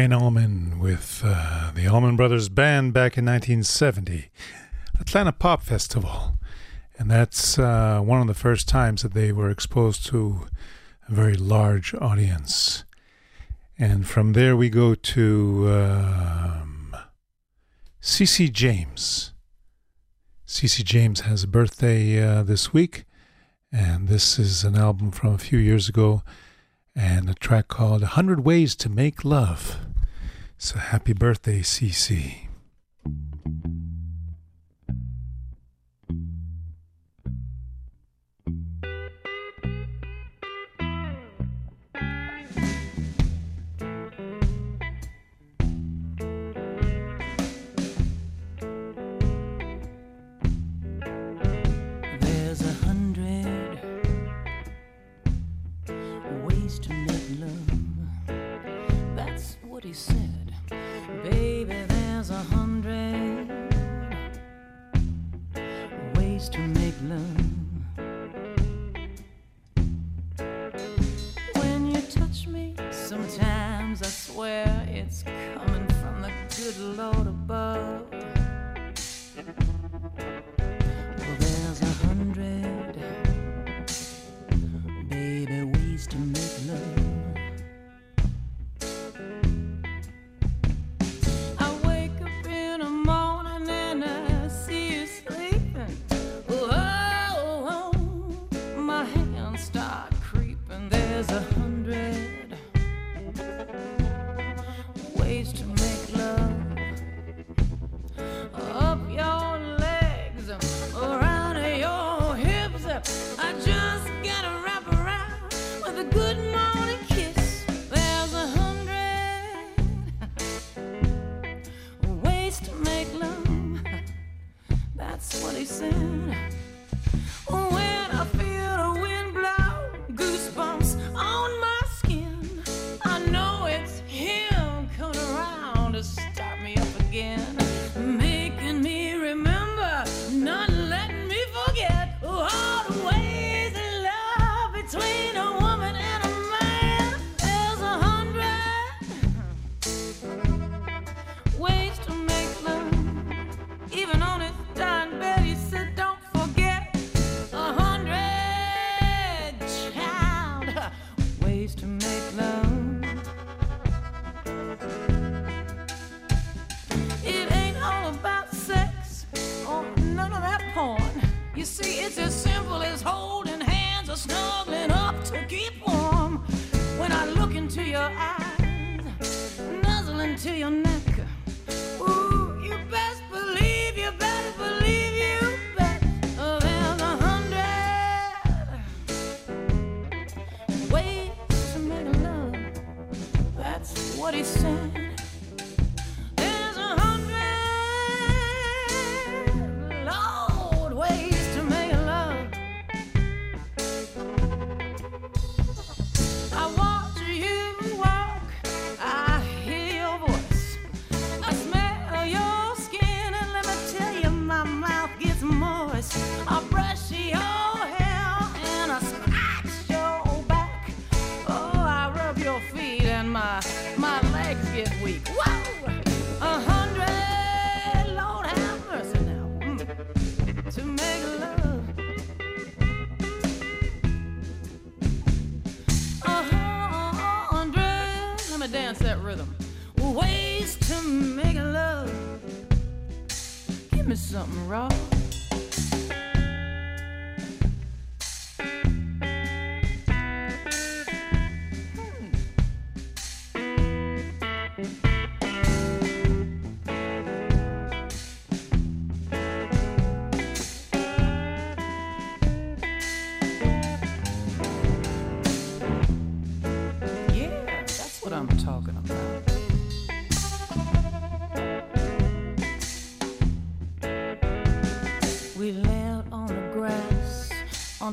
Wayne 0.00 0.14
Allman 0.14 0.78
with 0.78 1.20
uh, 1.22 1.72
the 1.74 1.86
Allman 1.86 2.16
Brothers 2.16 2.48
Band 2.48 2.94
back 2.94 3.18
in 3.18 3.26
1970, 3.26 4.30
Atlanta 4.98 5.30
Pop 5.30 5.62
Festival. 5.62 6.38
And 6.96 7.10
that's 7.10 7.58
uh, 7.58 8.00
one 8.00 8.22
of 8.22 8.26
the 8.26 8.32
first 8.32 8.66
times 8.66 9.02
that 9.02 9.12
they 9.12 9.30
were 9.30 9.50
exposed 9.50 10.06
to 10.06 10.46
a 11.06 11.12
very 11.12 11.34
large 11.34 11.92
audience. 12.00 12.84
And 13.78 14.08
from 14.08 14.32
there 14.32 14.56
we 14.56 14.70
go 14.70 14.94
to 14.94 15.68
um, 15.68 16.96
CC 18.00 18.50
James. 18.50 19.34
CC 20.46 20.82
James 20.82 21.20
has 21.20 21.44
a 21.44 21.46
birthday 21.46 22.22
uh, 22.22 22.42
this 22.42 22.72
week, 22.72 23.04
and 23.70 24.08
this 24.08 24.38
is 24.38 24.64
an 24.64 24.76
album 24.76 25.10
from 25.10 25.34
a 25.34 25.38
few 25.38 25.58
years 25.58 25.90
ago 25.90 26.22
and 26.96 27.28
a 27.28 27.34
track 27.34 27.68
called 27.68 28.00
100 28.00 28.46
Ways 28.46 28.74
to 28.76 28.88
Make 28.88 29.26
Love. 29.26 29.89
So 30.62 30.78
happy 30.78 31.14
birthday, 31.14 31.60
CC. 31.60 32.49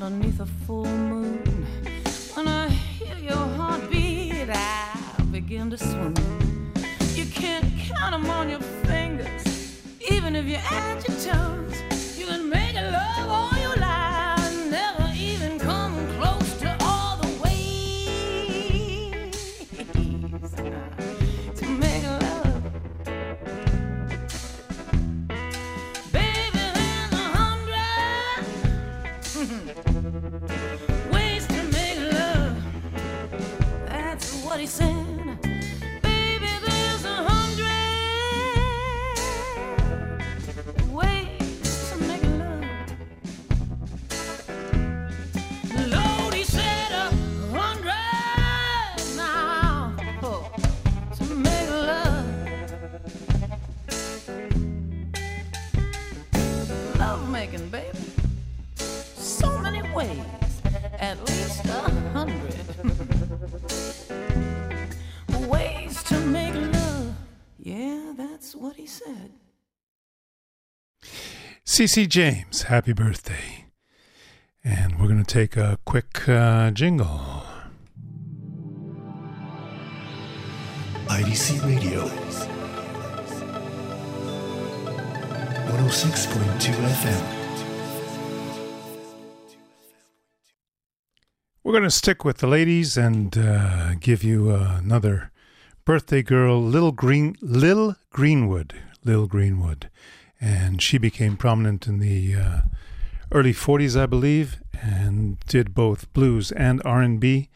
underneath 0.04 0.40
a 0.40 0.46
full 0.46 0.86
moon. 0.86 1.07
CC 71.78 72.10
James, 72.10 72.64
happy 72.64 72.92
birthday. 72.92 73.66
And 74.64 75.00
we're 75.00 75.06
going 75.06 75.24
to 75.24 75.32
take 75.32 75.56
a 75.56 75.78
quick 75.86 76.28
uh, 76.28 76.72
jingle. 76.72 77.44
IDC 81.06 81.64
Radio. 81.64 82.08
106.2 85.68 86.74
FM. 86.74 87.24
We're 91.64 91.74
going 91.74 91.84
to 91.84 91.92
stick 91.92 92.26
with 92.26 92.40
the 92.40 92.48
ladies 92.48 92.98
and 92.98 93.38
uh, 93.38 93.94
give 94.00 94.24
you 94.24 94.50
uh, 94.50 94.80
another 94.84 95.32
birthday 95.86 96.24
girl, 96.24 96.60
Lil 96.60 96.92
Green, 96.92 97.36
Lil 97.40 97.98
Greenwood, 98.10 98.74
Lil 99.04 99.28
Greenwood, 99.28 99.92
and 100.40 100.82
she 100.82 100.98
became 100.98 101.38
prominent 101.38 101.88
in 101.88 102.00
the 102.00 102.36
uh, 102.36 102.62
early 103.32 103.54
'40s, 103.54 104.00
I 104.00 104.06
believe, 104.06 104.62
and 104.82 105.40
did 105.42 105.74
both 105.74 106.12
blues 106.14 106.52
and 106.52 106.82
R&B. 106.86 107.50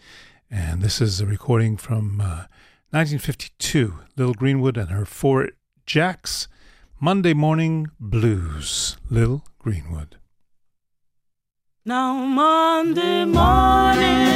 And 0.49 0.81
this 0.81 0.99
is 0.99 1.21
a 1.21 1.25
recording 1.25 1.77
from 1.77 2.19
uh, 2.19 2.45
1952. 2.91 3.99
Lil 4.17 4.33
Greenwood 4.33 4.77
and 4.77 4.89
her 4.89 5.05
four 5.05 5.49
jacks, 5.85 6.47
Monday 6.99 7.33
Morning 7.33 7.87
Blues. 7.99 8.97
Lil 9.09 9.43
Greenwood. 9.59 10.17
Now 11.85 12.13
Monday 12.13 13.25
morning, 13.25 14.27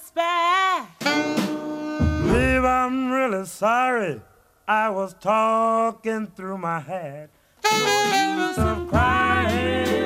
spare. 0.00 0.86
Believe 1.00 2.64
I'm 2.64 3.10
really 3.12 3.44
sorry. 3.46 4.20
I 4.66 4.88
was 4.90 5.14
talking 5.14 6.26
through 6.28 6.58
my 6.58 6.80
head. 6.80 7.30
No 7.64 8.48
use 8.48 8.58
of 8.58 8.88
crying. 8.88 9.96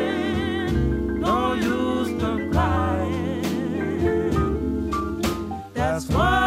No 1.20 1.55
use 1.55 2.22
of 2.22 2.51
crying. 2.51 3.42
That's 5.74 6.09
what 6.09 6.43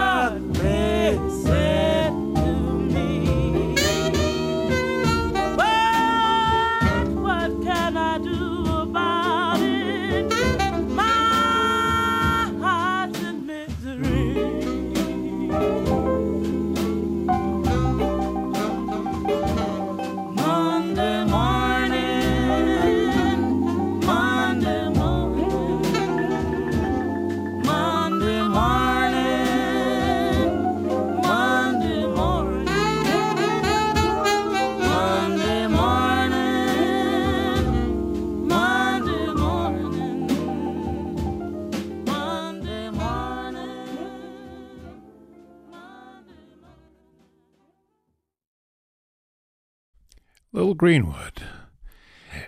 Greenwood. 50.77 51.41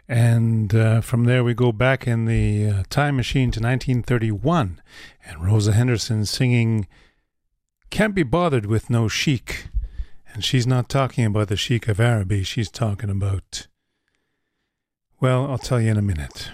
And 0.07 0.73
uh, 0.73 1.01
from 1.01 1.25
there, 1.25 1.43
we 1.43 1.53
go 1.53 1.71
back 1.71 2.07
in 2.07 2.25
the 2.25 2.67
uh, 2.67 2.83
time 2.89 3.15
machine 3.15 3.51
to 3.51 3.59
1931, 3.59 4.81
and 5.25 5.45
Rosa 5.45 5.73
Henderson 5.73 6.25
singing 6.25 6.87
Can't 7.89 8.15
Be 8.15 8.23
Bothered 8.23 8.65
with 8.65 8.89
No 8.89 9.07
Sheik. 9.07 9.67
And 10.33 10.45
she's 10.45 10.67
not 10.67 10.89
talking 10.89 11.25
about 11.25 11.47
the 11.47 11.57
Sheik 11.57 11.87
of 11.87 11.99
Araby, 11.99 12.43
she's 12.43 12.69
talking 12.69 13.09
about. 13.09 13.67
Well, 15.19 15.47
I'll 15.49 15.57
tell 15.57 15.81
you 15.81 15.91
in 15.91 15.97
a 15.97 16.01
minute. 16.01 16.49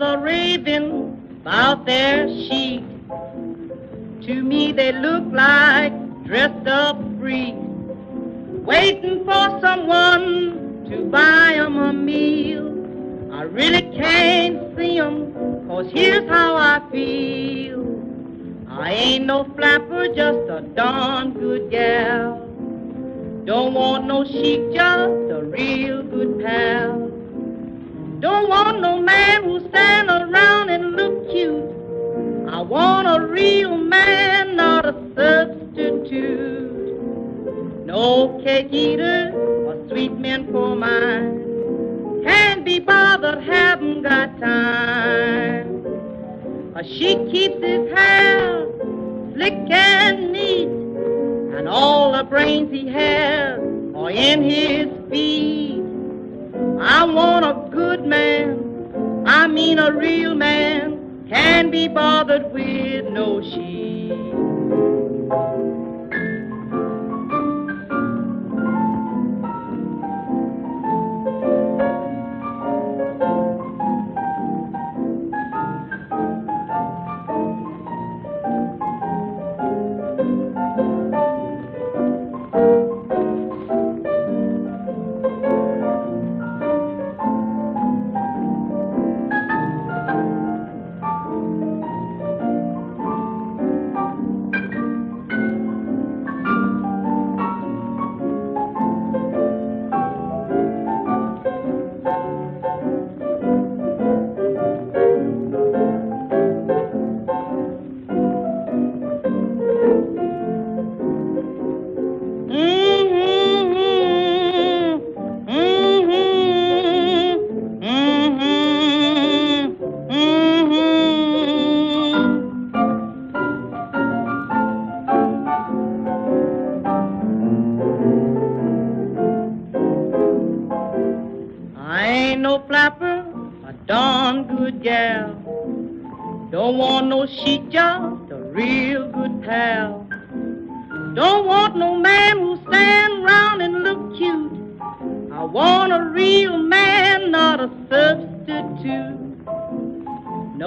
Are 0.00 0.18
raving 0.18 1.18
about 1.42 1.84
their 1.84 2.26
sheik. 2.26 2.82
To 4.22 4.42
me, 4.42 4.72
they 4.72 4.92
look 4.92 5.24
like 5.30 5.92
dressed 6.24 6.66
up 6.66 6.96
freaks, 7.18 7.58
waiting 8.64 9.26
for 9.26 9.60
someone 9.60 10.86
to 10.88 11.04
buy 11.04 11.52
'em 11.52 11.76
a 11.76 11.92
meal 11.92 12.66
I 13.30 13.42
really 13.42 13.82
can't 13.82 14.74
see 14.74 14.98
'em, 14.98 15.34
cause 15.68 15.90
here's 15.92 16.26
how 16.28 16.56
I 16.56 16.80
feel. 16.90 17.84
I 18.68 18.92
ain't 18.92 19.26
no 19.26 19.44
flapper, 19.56 20.08
just 20.08 20.48
a 20.48 20.62
darn 20.74 21.34
good 21.34 21.70
gal. 21.70 22.40
Don't 23.44 23.74
want 23.74 24.06
no 24.06 24.24
sheik, 24.24 24.72
just 24.72 25.30
a 25.38 25.44
real 25.44 26.02
good 26.02 26.40
pal. 26.42 27.19
Don't 28.20 28.48
want 28.50 28.80
no 28.82 28.98
man 29.00 29.44
who 29.44 29.66
stand 29.70 30.10
around 30.10 30.68
and 30.68 30.92
look 30.92 31.30
cute. 31.30 31.64
I 32.52 32.60
want 32.60 33.08
a 33.08 33.26
real 33.26 33.78
man, 33.78 34.56
not 34.56 34.84
a 34.84 34.92
substitute. 35.16 36.70
No 37.86 38.38
cake 38.44 38.68
eater 38.72 39.32
or 39.66 39.88
sweet 39.88 40.12
men 40.12 40.52
for 40.52 40.76
mine. 40.76 42.22
Can't 42.22 42.62
be 42.62 42.78
bothered, 42.78 43.42
haven't 43.42 44.02
got 44.02 44.38
time. 44.38 45.86
Uh, 46.76 46.82
she 46.82 47.14
keeps 47.30 47.62
his 47.64 47.90
hair 47.90 48.66
slick 49.32 49.54
and 49.70 50.30
neat, 50.30 50.68
and 51.56 51.66
all 51.66 52.12
the 52.12 52.24
brains 52.24 52.70
he 52.70 52.86
has 52.88 53.58
are 53.94 54.10
in 54.10 54.42
his 54.42 54.88
feet. 55.08 55.79
I 56.80 57.04
want 57.04 57.44
a 57.44 57.70
good 57.70 58.04
man, 58.04 59.24
I 59.26 59.46
mean 59.46 59.78
a 59.78 59.92
real 59.92 60.34
man, 60.34 61.26
can't 61.28 61.70
be 61.70 61.88
bothered 61.88 62.52
with 62.52 63.06
no 63.06 63.42
she. 63.42 63.99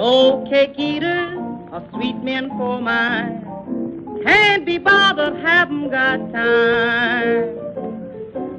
No 0.04 0.44
cake 0.50 0.78
eaters 0.78 1.34
or 1.72 1.82
sweet 1.90 2.16
men 2.16 2.50
for 2.58 2.78
mine. 2.78 3.40
Can't 4.22 4.66
be 4.66 4.76
bothered, 4.76 5.36
haven't 5.36 5.88
got 5.88 6.18
time. 6.30 7.48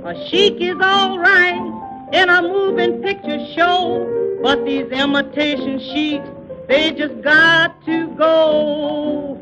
A 0.04 0.28
sheik 0.28 0.60
is 0.60 0.76
all 0.82 1.20
right 1.20 2.10
in 2.14 2.30
a 2.30 2.42
moving 2.42 3.00
picture 3.04 3.46
show, 3.54 4.40
but 4.42 4.66
these 4.66 4.88
imitation 4.88 5.80
sheiks, 5.80 6.28
they 6.68 6.90
just 6.90 7.22
got 7.22 7.80
to 7.86 8.08
go. 8.18 9.38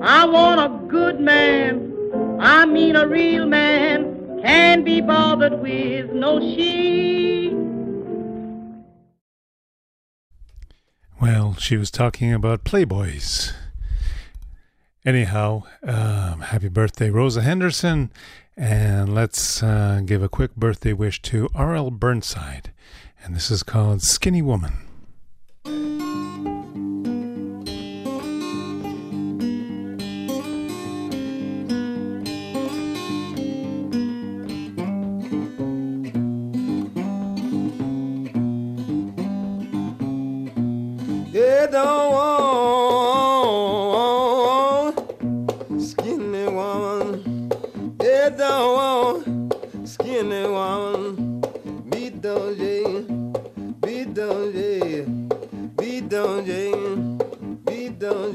I 0.00 0.26
want 0.26 0.60
a 0.60 0.68
good 0.86 1.18
man, 1.18 1.92
I 2.38 2.66
mean 2.66 2.94
a 2.94 3.08
real 3.08 3.46
man, 3.46 4.40
can't 4.44 4.84
be 4.84 5.00
bothered 5.00 5.60
with 5.60 6.12
no 6.12 6.38
sheik. 6.38 6.98
Well, 11.20 11.54
she 11.54 11.76
was 11.76 11.90
talking 11.90 12.32
about 12.32 12.62
Playboys. 12.62 13.52
Anyhow, 15.04 15.64
um, 15.82 16.42
happy 16.42 16.68
birthday, 16.68 17.10
Rosa 17.10 17.42
Henderson. 17.42 18.12
And 18.56 19.14
let's 19.14 19.60
uh, 19.60 20.02
give 20.04 20.22
a 20.22 20.28
quick 20.28 20.54
birthday 20.54 20.92
wish 20.92 21.20
to 21.22 21.48
R.L. 21.54 21.90
Burnside. 21.90 22.72
And 23.24 23.34
this 23.34 23.50
is 23.50 23.64
called 23.64 24.02
Skinny 24.02 24.42
Woman. 24.42 25.97
Be 52.38 52.54
don't 56.00 56.46
Jay, 56.46 56.72
be 57.66 57.88
don't 57.88 58.32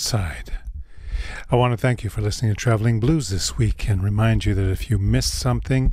R.L. 0.00 0.22
Burnside. 0.22 0.52
I 1.50 1.56
want 1.56 1.72
to 1.72 1.76
thank 1.76 2.02
you 2.02 2.08
for 2.10 2.22
listening 2.22 2.52
to 2.52 2.56
Traveling 2.56 3.00
Blues 3.00 3.28
this 3.28 3.58
week 3.58 3.86
and 3.88 4.02
remind 4.02 4.46
you 4.46 4.54
that 4.54 4.70
if 4.70 4.88
you 4.88 4.98
missed 4.98 5.34
something, 5.34 5.92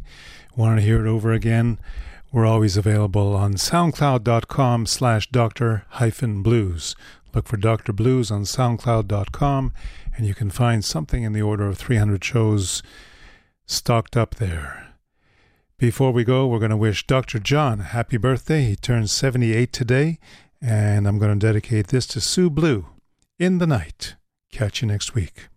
want 0.55 0.79
to 0.79 0.85
hear 0.85 1.05
it 1.05 1.09
over 1.09 1.33
again, 1.33 1.77
we're 2.31 2.45
always 2.45 2.77
available 2.77 3.35
on 3.35 3.55
soundcloud.com 3.55 4.85
slash 4.85 5.29
doctor 5.29 5.85
hyphen 5.89 6.41
blues. 6.41 6.95
Look 7.33 7.47
for 7.47 7.57
Dr. 7.57 7.91
Blues 7.91 8.31
on 8.31 8.43
soundcloud.com 8.43 9.73
and 10.15 10.25
you 10.25 10.33
can 10.33 10.51
find 10.51 10.85
something 10.85 11.23
in 11.23 11.33
the 11.33 11.41
order 11.41 11.67
of 11.67 11.77
300 11.77 12.23
shows 12.23 12.81
stocked 13.65 14.15
up 14.15 14.35
there. 14.35 14.93
Before 15.77 16.11
we 16.11 16.23
go, 16.23 16.47
we're 16.47 16.59
going 16.59 16.71
to 16.71 16.77
wish 16.77 17.05
Dr. 17.05 17.39
John 17.39 17.81
a 17.81 17.83
happy 17.83 18.17
birthday. 18.17 18.63
He 18.63 18.75
turns 18.77 19.11
78 19.11 19.73
today, 19.73 20.17
and 20.61 21.07
I'm 21.07 21.19
going 21.19 21.37
to 21.37 21.45
dedicate 21.45 21.87
this 21.87 22.07
to 22.07 22.21
Sue 22.21 22.49
Blue 22.49 22.85
in 23.39 23.59
the 23.59 23.67
night. 23.67 24.15
Catch 24.51 24.81
you 24.81 24.87
next 24.87 25.13
week. 25.13 25.49